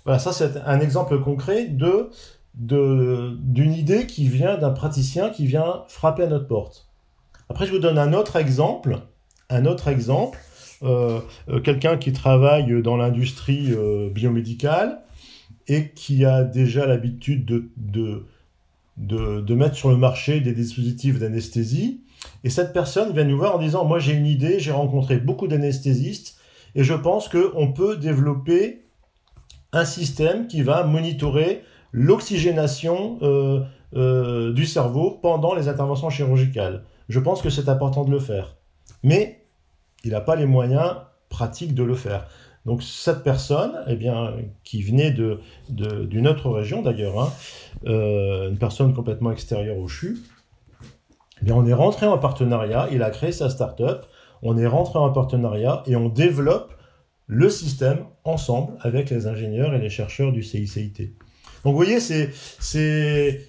voilà, 0.05 0.19
ça 0.19 0.31
c'est 0.33 0.57
un 0.65 0.79
exemple 0.79 1.19
concret 1.21 1.65
de 1.65 2.09
d'une 2.55 3.73
idée 3.73 4.05
qui 4.05 4.27
vient 4.27 4.57
d'un 4.57 4.71
praticien 4.71 5.29
qui 5.29 5.45
vient 5.45 5.83
frapper 5.87 6.23
à 6.23 6.27
notre 6.27 6.47
porte. 6.47 6.89
Après, 7.49 7.65
je 7.65 7.71
vous 7.71 7.79
donne 7.79 7.97
un 7.97 8.13
autre 8.13 8.35
exemple. 8.35 8.99
Un 9.49 9.65
autre 9.65 9.87
exemple. 9.87 10.37
Euh, 10.81 11.19
euh, 11.49 11.59
quelqu'un 11.59 11.97
qui 11.97 12.13
travaille 12.13 12.81
dans 12.81 12.95
l'industrie 12.95 13.71
euh, 13.71 14.09
biomédicale 14.09 15.01
et 15.67 15.89
qui 15.89 16.23
a 16.23 16.43
déjà 16.43 16.85
l'habitude 16.85 17.45
de, 17.45 17.69
de, 17.77 19.41
de, 19.41 19.55
mettre 19.55 19.75
sur 19.75 19.89
le 19.89 19.97
marché 19.97 20.39
des 20.39 20.53
dispositifs 20.53 21.19
d'anesthésie. 21.19 22.01
Et 22.43 22.49
cette 22.49 22.71
personne 22.71 23.13
vient 23.13 23.25
nous 23.25 23.37
voir 23.37 23.55
en 23.55 23.59
disant, 23.59 23.83
moi 23.83 23.99
j'ai 23.99 24.13
une 24.13 24.25
idée, 24.25 24.59
j'ai 24.59 24.71
rencontré 24.71 25.17
beaucoup 25.17 25.47
d'anesthésistes 25.47 26.37
et 26.75 26.83
je 26.83 26.93
pense 26.93 27.27
qu'on 27.27 27.73
peut 27.73 27.97
développer 27.97 28.83
un 29.73 29.85
système 29.85 30.47
qui 30.47 30.61
va 30.61 30.83
monitorer 30.83 31.63
l'oxygénation 31.91 33.17
euh, 33.21 33.61
euh, 33.95 34.53
du 34.53 34.65
cerveau 34.65 35.19
pendant 35.21 35.53
les 35.53 35.67
interventions 35.67 36.09
chirurgicales. 36.09 36.83
Je 37.07 37.19
pense 37.19 37.41
que 37.41 37.49
c'est 37.49 37.69
important 37.69 38.03
de 38.03 38.11
le 38.11 38.19
faire. 38.19 38.55
Mais 39.03 39.45
il 40.03 40.11
n'a 40.11 40.21
pas 40.21 40.35
les 40.35 40.45
moyens 40.45 40.95
pratiques 41.29 41.73
de 41.73 41.83
le 41.83 41.95
faire. 41.95 42.27
Donc 42.65 42.83
cette 42.83 43.23
personne, 43.23 43.71
eh 43.87 43.97
qui 44.63 44.83
venait 44.83 45.11
d'une 45.11 45.39
de, 45.69 46.29
autre 46.29 46.49
région 46.49 46.81
d'ailleurs, 46.81 47.19
hein, 47.19 47.31
euh, 47.87 48.49
une 48.49 48.57
personne 48.57 48.93
complètement 48.93 49.31
extérieure 49.31 49.77
au 49.77 49.87
CHU, 49.87 50.17
eh 51.45 51.51
on 51.51 51.65
est 51.65 51.73
rentré 51.73 52.05
en 52.05 52.17
partenariat, 52.17 52.87
il 52.91 53.01
a 53.01 53.09
créé 53.09 53.31
sa 53.31 53.49
start-up, 53.49 54.05
on 54.43 54.57
est 54.57 54.67
rentré 54.67 54.99
en 54.99 55.09
partenariat 55.11 55.83
et 55.87 55.95
on 55.95 56.09
développe 56.09 56.73
le 57.29 57.47
système 57.49 58.05
ensemble 58.23 58.73
avec 58.81 59.11
les 59.11 59.27
ingénieurs 59.27 59.75
et 59.75 59.79
les 59.79 59.91
chercheurs 59.91 60.31
du 60.31 60.41
CICIT. 60.41 61.13
Donc 61.63 61.73
vous 61.73 61.77
voyez, 61.77 61.99
c'est 61.99 62.31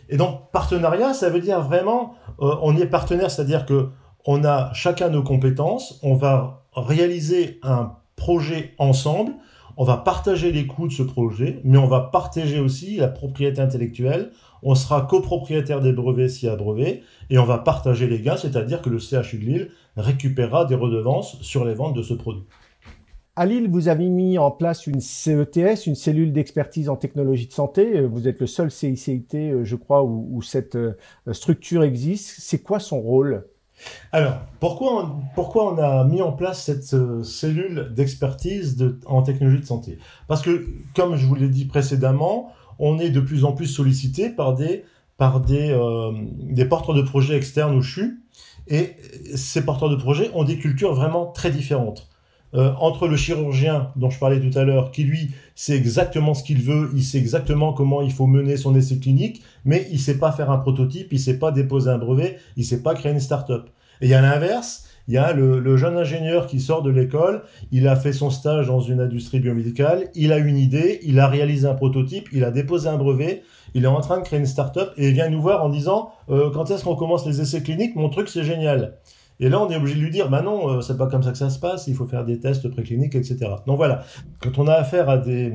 et 0.08 0.16
donc 0.16 0.50
partenariat, 0.52 1.14
ça 1.14 1.30
veut 1.30 1.40
dire 1.40 1.62
vraiment 1.62 2.14
euh, 2.40 2.54
on 2.60 2.76
y 2.76 2.82
est 2.82 2.86
partenaire, 2.86 3.30
c'est-à-dire 3.30 3.64
que 3.64 3.88
on 4.26 4.44
a 4.44 4.70
chacun 4.74 5.08
nos 5.08 5.22
compétences, 5.22 5.98
on 6.02 6.14
va 6.14 6.66
réaliser 6.74 7.58
un 7.62 7.96
projet 8.16 8.74
ensemble, 8.78 9.32
on 9.78 9.84
va 9.84 9.96
partager 9.96 10.52
les 10.52 10.66
coûts 10.66 10.88
de 10.88 10.92
ce 10.92 11.02
projet, 11.02 11.62
mais 11.64 11.78
on 11.78 11.86
va 11.86 12.00
partager 12.00 12.60
aussi 12.60 12.96
la 12.96 13.08
propriété 13.08 13.62
intellectuelle. 13.62 14.30
On 14.62 14.74
sera 14.74 15.00
copropriétaire 15.02 15.80
des 15.80 15.92
brevets 15.92 16.28
s'il 16.28 16.50
y 16.50 16.52
a 16.52 16.56
brevet, 16.56 17.02
et 17.30 17.38
on 17.38 17.46
va 17.46 17.56
partager 17.56 18.06
les 18.06 18.20
gains, 18.20 18.36
c'est-à-dire 18.36 18.82
que 18.82 18.90
le 18.90 18.98
CHU 18.98 19.38
de 19.38 19.44
Lille 19.44 19.70
récupérera 19.96 20.66
des 20.66 20.74
redevances 20.74 21.40
sur 21.40 21.64
les 21.64 21.72
ventes 21.72 21.96
de 21.96 22.02
ce 22.02 22.12
produit. 22.12 22.44
À 23.40 23.46
Lille, 23.46 23.70
vous 23.70 23.88
avez 23.88 24.10
mis 24.10 24.36
en 24.36 24.50
place 24.50 24.86
une 24.86 25.00
CETS, 25.00 25.86
une 25.86 25.94
cellule 25.94 26.34
d'expertise 26.34 26.90
en 26.90 26.96
technologie 26.96 27.46
de 27.46 27.54
santé. 27.54 28.02
Vous 28.02 28.28
êtes 28.28 28.38
le 28.38 28.46
seul 28.46 28.70
CICIT, 28.70 29.28
euh, 29.34 29.64
je 29.64 29.76
crois, 29.76 30.02
où, 30.04 30.42
cette 30.42 30.76
euh, 30.76 30.92
structure 31.32 31.82
existe. 31.82 32.34
C'est 32.38 32.58
quoi 32.58 32.80
son 32.80 33.00
rôle? 33.00 33.46
Alors, 34.12 34.34
pourquoi 34.60 35.16
on, 35.34 35.78
a 35.78 36.04
mis 36.04 36.20
en 36.20 36.32
place 36.32 36.64
cette 36.64 36.92
euh, 36.92 37.22
cellule 37.22 37.94
d'expertise 37.96 38.76
en 39.06 39.22
technologie 39.22 39.60
de 39.60 39.64
santé? 39.64 39.96
Parce 40.28 40.42
que, 40.42 40.66
comme 40.94 41.16
je 41.16 41.24
vous 41.24 41.34
l'ai 41.34 41.48
dit 41.48 41.64
précédemment, 41.64 42.52
on 42.78 42.98
est 42.98 43.08
de 43.08 43.20
plus 43.20 43.46
en 43.46 43.52
plus 43.52 43.68
sollicité 43.68 44.28
par 44.28 44.52
des 44.52 44.84
porteurs 45.16 46.94
de 46.94 47.02
projets 47.02 47.38
externes 47.38 47.74
au 47.74 47.80
CHU, 47.80 48.20
et 48.68 48.96
ces 49.34 49.64
porteurs 49.64 49.88
de 49.88 49.96
projets 49.96 50.30
ont 50.34 50.44
des 50.44 50.58
cultures 50.58 50.92
vraiment 50.92 51.24
très 51.24 51.50
différentes. 51.50 52.09
Euh, 52.54 52.72
entre 52.80 53.06
le 53.06 53.16
chirurgien 53.16 53.92
dont 53.94 54.10
je 54.10 54.18
parlais 54.18 54.40
tout 54.40 54.58
à 54.58 54.64
l'heure, 54.64 54.90
qui 54.90 55.04
lui 55.04 55.30
sait 55.54 55.76
exactement 55.76 56.34
ce 56.34 56.42
qu'il 56.42 56.60
veut, 56.60 56.90
il 56.94 57.04
sait 57.04 57.18
exactement 57.18 57.72
comment 57.72 58.02
il 58.02 58.12
faut 58.12 58.26
mener 58.26 58.56
son 58.56 58.74
essai 58.74 58.98
clinique, 58.98 59.42
mais 59.64 59.86
il 59.92 60.00
sait 60.00 60.18
pas 60.18 60.32
faire 60.32 60.50
un 60.50 60.58
prototype, 60.58 61.12
il 61.12 61.20
sait 61.20 61.38
pas 61.38 61.52
déposer 61.52 61.90
un 61.90 61.98
brevet, 61.98 62.38
il 62.56 62.64
sait 62.64 62.82
pas 62.82 62.94
créer 62.94 63.12
une 63.12 63.20
start-up. 63.20 63.68
Et 64.00 64.06
il 64.06 64.10
y 64.10 64.14
a 64.14 64.20
l'inverse, 64.20 64.88
il 65.06 65.14
y 65.14 65.18
a 65.18 65.32
le, 65.32 65.76
jeune 65.76 65.96
ingénieur 65.96 66.46
qui 66.48 66.60
sort 66.60 66.82
de 66.82 66.90
l'école, 66.90 67.42
il 67.70 67.86
a 67.86 67.94
fait 67.94 68.12
son 68.12 68.30
stage 68.30 68.66
dans 68.66 68.80
une 68.80 69.00
industrie 69.00 69.38
biomédicale, 69.38 70.08
il 70.14 70.32
a 70.32 70.38
une 70.38 70.56
idée, 70.56 70.98
il 71.02 71.20
a 71.20 71.28
réalisé 71.28 71.68
un 71.68 71.74
prototype, 71.74 72.28
il 72.32 72.42
a 72.42 72.50
déposé 72.50 72.88
un 72.88 72.96
brevet, 72.96 73.42
il 73.74 73.84
est 73.84 73.88
en 73.88 74.00
train 74.00 74.18
de 74.18 74.24
créer 74.24 74.40
une 74.40 74.46
start-up 74.46 74.92
et 74.96 75.08
il 75.08 75.14
vient 75.14 75.28
nous 75.28 75.40
voir 75.40 75.64
en 75.64 75.68
disant 75.68 76.10
euh, 76.30 76.50
quand 76.50 76.70
est-ce 76.70 76.82
qu'on 76.82 76.96
commence 76.96 77.26
les 77.26 77.40
essais 77.40 77.62
cliniques, 77.62 77.94
mon 77.94 78.08
truc 78.08 78.28
c'est 78.28 78.44
génial. 78.44 78.94
Et 79.40 79.48
là, 79.48 79.60
on 79.60 79.70
est 79.70 79.76
obligé 79.76 79.96
de 79.96 80.04
lui 80.04 80.10
dire, 80.10 80.28
bah 80.28 80.42
non, 80.42 80.68
euh, 80.68 80.80
c'est 80.82 80.98
pas 80.98 81.06
comme 81.06 81.22
ça 81.22 81.32
que 81.32 81.38
ça 81.38 81.48
se 81.48 81.58
passe, 81.58 81.86
il 81.86 81.94
faut 81.94 82.06
faire 82.06 82.26
des 82.26 82.38
tests 82.38 82.68
précliniques, 82.68 83.14
etc. 83.14 83.38
Donc 83.66 83.78
voilà, 83.78 84.04
quand 84.40 84.58
on 84.58 84.68
a 84.68 84.74
affaire 84.74 85.08
à 85.08 85.16
des 85.16 85.52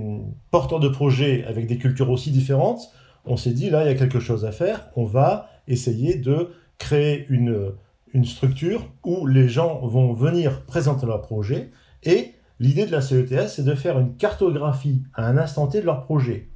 porteurs 0.49 0.79
de 0.79 0.89
projets 0.89 1.45
avec 1.45 1.67
des 1.67 1.77
cultures 1.77 2.09
aussi 2.09 2.31
différentes, 2.31 2.81
on 3.25 3.37
s'est 3.37 3.53
dit, 3.53 3.69
là, 3.69 3.83
il 3.83 3.87
y 3.87 3.91
a 3.91 3.95
quelque 3.95 4.19
chose 4.19 4.43
à 4.43 4.51
faire, 4.51 4.89
on 4.95 5.05
va 5.05 5.49
essayer 5.67 6.15
de 6.15 6.49
créer 6.79 7.27
une, 7.29 7.73
une 8.13 8.25
structure 8.25 8.89
où 9.03 9.27
les 9.27 9.47
gens 9.47 9.85
vont 9.85 10.13
venir 10.13 10.65
présenter 10.65 11.05
leur 11.05 11.21
projet, 11.21 11.69
et 12.03 12.33
l'idée 12.59 12.87
de 12.87 12.91
la 12.91 13.01
CETS, 13.01 13.49
c'est 13.49 13.65
de 13.65 13.75
faire 13.75 13.99
une 13.99 14.15
cartographie 14.15 15.03
à 15.13 15.27
un 15.27 15.37
instant 15.37 15.67
T 15.67 15.81
de 15.81 15.85
leur 15.85 16.05
projet 16.05 16.49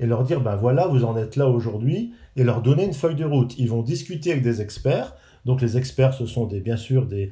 et 0.00 0.06
leur 0.06 0.24
dire, 0.24 0.40
ben 0.40 0.56
voilà, 0.56 0.86
vous 0.86 1.04
en 1.04 1.16
êtes 1.16 1.36
là 1.36 1.48
aujourd'hui, 1.48 2.12
et 2.36 2.44
leur 2.44 2.62
donner 2.62 2.84
une 2.84 2.94
feuille 2.94 3.14
de 3.14 3.24
route. 3.24 3.56
Ils 3.58 3.68
vont 3.68 3.82
discuter 3.82 4.32
avec 4.32 4.42
des 4.42 4.60
experts, 4.60 5.14
donc 5.44 5.60
les 5.60 5.76
experts, 5.76 6.14
ce 6.14 6.26
sont 6.26 6.46
des, 6.46 6.60
bien 6.60 6.76
sûr 6.76 7.06
des, 7.06 7.30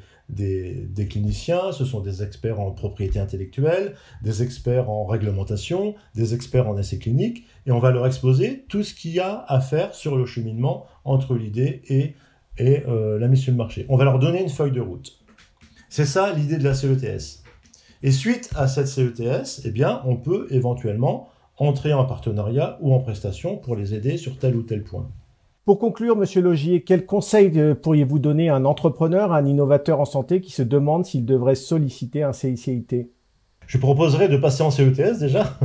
cliniciens, 1.08 1.72
ce 1.72 1.84
sont 1.84 2.00
des 2.00 2.22
experts 2.22 2.60
en 2.60 2.70
propriété 2.70 3.18
intellectuelle, 3.18 3.94
des 4.22 4.42
experts 4.42 4.90
en 4.90 5.06
réglementation, 5.06 5.94
des 6.14 6.34
experts 6.34 6.68
en 6.68 6.76
essais 6.76 6.98
cliniques, 6.98 7.44
et 7.66 7.72
on 7.72 7.78
va 7.78 7.90
leur 7.90 8.06
exposer 8.06 8.64
tout 8.68 8.82
ce 8.82 8.94
qu'il 8.94 9.12
y 9.12 9.20
a 9.20 9.44
à 9.48 9.60
faire 9.60 9.94
sur 9.94 10.16
le 10.16 10.26
cheminement 10.26 10.86
entre 11.04 11.34
l'idée 11.34 11.82
et, 11.88 12.14
et 12.58 12.84
euh, 12.86 13.18
la 13.18 13.28
mise 13.28 13.40
sur 13.40 13.52
le 13.52 13.58
marché. 13.58 13.86
On 13.88 13.96
va 13.96 14.04
leur 14.04 14.18
donner 14.18 14.42
une 14.42 14.50
feuille 14.50 14.72
de 14.72 14.80
route. 14.80 15.18
C'est 15.88 16.06
ça 16.06 16.32
l'idée 16.32 16.58
de 16.58 16.64
la 16.64 16.74
CETS. 16.74 17.42
Et 18.02 18.10
suite 18.10 18.50
à 18.56 18.66
cette 18.66 18.88
CETS, 18.88 19.62
eh 19.64 19.70
bien, 19.70 20.02
on 20.04 20.16
peut 20.16 20.48
éventuellement 20.50 21.28
entrer 21.56 21.92
en 21.92 22.04
partenariat 22.04 22.78
ou 22.80 22.92
en 22.92 22.98
prestation 23.00 23.56
pour 23.56 23.76
les 23.76 23.94
aider 23.94 24.16
sur 24.16 24.38
tel 24.38 24.56
ou 24.56 24.62
tel 24.62 24.82
point. 24.82 25.08
Pour 25.64 25.78
conclure, 25.78 26.16
Monsieur 26.16 26.42
Logier, 26.42 26.82
quel 26.82 27.06
conseil 27.06 27.52
euh, 27.60 27.76
pourriez-vous 27.76 28.18
donner 28.18 28.48
à 28.48 28.56
un 28.56 28.64
entrepreneur, 28.64 29.30
à 29.32 29.36
un 29.36 29.46
innovateur 29.46 30.00
en 30.00 30.04
santé 30.04 30.40
qui 30.40 30.50
se 30.50 30.62
demande 30.62 31.06
s'il 31.06 31.24
devrait 31.24 31.54
solliciter 31.54 32.24
un 32.24 32.32
CICIT 32.32 33.08
Je 33.68 33.78
proposerais 33.78 34.28
de 34.28 34.36
passer 34.36 34.64
en 34.64 34.72
CETS 34.72 35.20
déjà, 35.20 35.56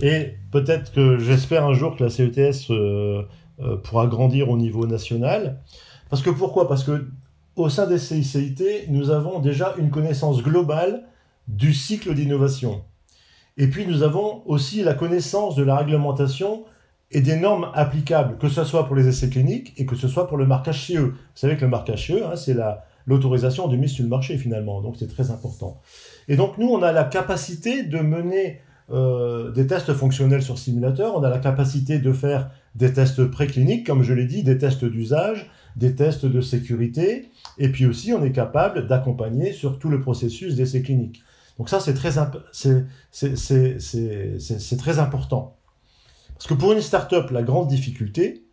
et 0.00 0.36
peut-être 0.52 0.90
que 0.90 1.18
j'espère 1.18 1.66
un 1.66 1.74
jour 1.74 1.96
que 1.96 2.04
la 2.04 2.08
CETS 2.08 2.70
euh, 2.70 3.24
euh, 3.60 3.76
pourra 3.76 4.06
grandir 4.06 4.48
au 4.48 4.56
niveau 4.56 4.86
national. 4.86 5.60
Parce 6.08 6.22
que 6.22 6.30
pourquoi? 6.30 6.66
Parce 6.66 6.82
que 6.82 7.10
au 7.54 7.68
sein 7.68 7.86
des 7.86 7.98
CICIT, 7.98 8.86
nous 8.88 9.10
avons 9.10 9.38
déjà 9.38 9.74
une 9.76 9.90
connaissance 9.90 10.42
globale 10.42 11.02
du 11.46 11.74
cycle 11.74 12.14
d'innovation. 12.14 12.84
Et 13.58 13.66
puis 13.66 13.86
nous 13.86 14.02
avons 14.02 14.42
aussi 14.46 14.82
la 14.82 14.94
connaissance 14.94 15.56
de 15.56 15.62
la 15.62 15.76
réglementation 15.76 16.64
et 17.12 17.20
des 17.20 17.36
normes 17.36 17.68
applicables, 17.74 18.36
que 18.38 18.48
ce 18.48 18.64
soit 18.64 18.86
pour 18.86 18.96
les 18.96 19.06
essais 19.06 19.28
cliniques 19.28 19.74
et 19.76 19.86
que 19.86 19.96
ce 19.96 20.08
soit 20.08 20.26
pour 20.26 20.36
le 20.36 20.46
marquage 20.46 20.86
CE. 20.86 20.98
Vous 20.98 21.14
savez 21.34 21.56
que 21.56 21.62
le 21.62 21.68
marquage 21.68 22.08
CE, 22.08 22.24
hein, 22.24 22.36
c'est 22.36 22.56
l'autorisation 23.06 23.68
de 23.68 23.76
mise 23.76 23.92
sur 23.92 24.02
le 24.02 24.08
marché 24.08 24.38
finalement, 24.38 24.80
donc 24.80 24.96
c'est 24.98 25.08
très 25.08 25.30
important. 25.30 25.80
Et 26.28 26.36
donc 26.36 26.58
nous, 26.58 26.68
on 26.68 26.82
a 26.82 26.92
la 26.92 27.04
capacité 27.04 27.82
de 27.82 27.98
mener 27.98 28.60
euh, 28.90 29.50
des 29.52 29.66
tests 29.66 29.92
fonctionnels 29.92 30.42
sur 30.42 30.58
simulateur, 30.58 31.16
on 31.16 31.22
a 31.22 31.30
la 31.30 31.38
capacité 31.38 31.98
de 31.98 32.12
faire 32.12 32.50
des 32.74 32.92
tests 32.92 33.24
précliniques, 33.24 33.86
comme 33.86 34.02
je 34.02 34.14
l'ai 34.14 34.26
dit, 34.26 34.42
des 34.42 34.58
tests 34.58 34.84
d'usage, 34.84 35.50
des 35.76 35.94
tests 35.94 36.26
de 36.26 36.40
sécurité, 36.40 37.30
et 37.58 37.68
puis 37.68 37.86
aussi 37.86 38.12
on 38.12 38.24
est 38.24 38.32
capable 38.32 38.86
d'accompagner 38.86 39.52
sur 39.52 39.78
tout 39.78 39.88
le 39.88 40.00
processus 40.00 40.56
d'essais 40.56 40.82
cliniques. 40.82 41.22
Donc 41.58 41.68
ça, 41.68 41.80
c'est 41.80 41.94
très, 41.94 42.12
c'est 42.52 42.86
très 44.78 44.98
important. 44.98 45.56
Parce 46.42 46.54
que 46.54 46.60
pour 46.60 46.72
une 46.72 46.80
start-up, 46.80 47.30
la 47.30 47.44
grande 47.44 47.68
difficulté 47.68 48.48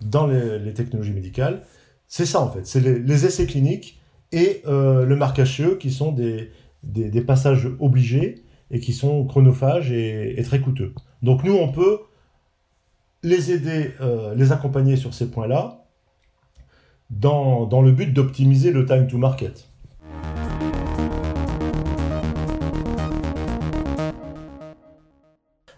dans 0.00 0.28
les, 0.28 0.72
technologies 0.72 1.10
médicales, 1.10 1.66
c'est 2.06 2.26
ça 2.26 2.40
en 2.40 2.48
fait, 2.48 2.64
c'est 2.64 2.78
les, 2.78 3.26
essais 3.26 3.46
cliniques 3.46 4.00
et 4.30 4.62
euh, 4.68 5.04
le 5.04 5.16
marquage 5.16 5.56
CE 5.56 5.74
qui 5.74 5.90
sont 5.90 6.12
des, 6.12 6.52
passages 7.26 7.68
obligés 7.80 8.44
et 8.70 8.78
qui 8.78 8.92
sont 8.92 9.24
chronophages 9.24 9.90
et, 9.90 10.40
très 10.44 10.60
coûteux. 10.60 10.94
Donc 11.22 11.42
nous, 11.42 11.54
on 11.54 11.72
peut 11.72 12.02
les 13.24 13.50
aider, 13.50 13.90
euh, 14.00 14.36
les 14.36 14.52
accompagner 14.52 14.94
sur 14.94 15.12
ces 15.12 15.28
points-là 15.28 15.88
dans, 17.10 17.66
dans 17.66 17.82
le 17.82 17.90
but 17.90 18.12
d'optimiser 18.12 18.70
le 18.70 18.86
time 18.86 19.08
to 19.08 19.18
market. 19.18 19.70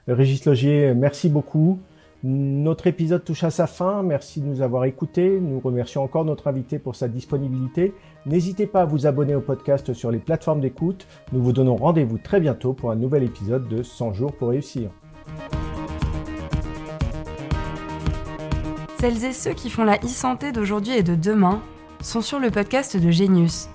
Régis 0.08 0.44
Logier, 0.44 0.94
merci 0.94 1.28
beaucoup. 1.28 1.80
Notre 2.22 2.86
épisode 2.86 3.24
touche 3.24 3.44
à 3.44 3.50
sa 3.50 3.66
fin. 3.66 4.02
Merci 4.02 4.40
de 4.40 4.46
nous 4.46 4.62
avoir 4.62 4.84
écoutés. 4.84 5.38
Nous 5.40 5.60
remercions 5.60 6.02
encore 6.02 6.24
notre 6.24 6.48
invité 6.48 6.78
pour 6.78 6.96
sa 6.96 7.08
disponibilité. 7.08 7.92
N'hésitez 8.24 8.66
pas 8.66 8.82
à 8.82 8.84
vous 8.84 9.06
abonner 9.06 9.34
au 9.34 9.40
podcast 9.40 9.92
sur 9.92 10.10
les 10.10 10.18
plateformes 10.18 10.60
d'écoute. 10.60 11.06
Nous 11.32 11.42
vous 11.42 11.52
donnons 11.52 11.76
rendez-vous 11.76 12.18
très 12.18 12.40
bientôt 12.40 12.72
pour 12.72 12.90
un 12.90 12.96
nouvel 12.96 13.22
épisode 13.22 13.68
de 13.68 13.82
100 13.82 14.14
jours 14.14 14.32
pour 14.32 14.48
réussir. 14.48 14.90
Celles 18.98 19.24
et 19.24 19.32
ceux 19.32 19.52
qui 19.52 19.70
font 19.70 19.84
la 19.84 19.98
e-santé 19.98 20.52
d'aujourd'hui 20.52 20.96
et 20.96 21.02
de 21.02 21.14
demain 21.14 21.60
sont 22.00 22.22
sur 22.22 22.38
le 22.38 22.50
podcast 22.50 22.96
de 22.96 23.10
Genius. 23.10 23.68